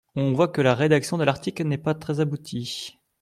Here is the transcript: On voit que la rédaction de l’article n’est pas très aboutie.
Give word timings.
On 0.15 0.33
voit 0.33 0.47
que 0.47 0.61
la 0.61 0.73
rédaction 0.73 1.19
de 1.19 1.23
l’article 1.23 1.63
n’est 1.63 1.77
pas 1.77 1.93
très 1.93 2.21
aboutie. 2.21 2.97